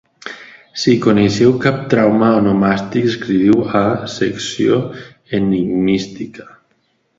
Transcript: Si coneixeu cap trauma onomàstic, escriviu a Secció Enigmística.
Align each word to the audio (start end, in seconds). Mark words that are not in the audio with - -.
Si 0.83 0.93
coneixeu 1.01 1.53
cap 1.65 1.77
trauma 1.91 2.29
onomàstic, 2.39 3.05
escriviu 3.11 3.61
a 3.81 3.83
Secció 4.15 4.81
Enigmística. 5.43 6.53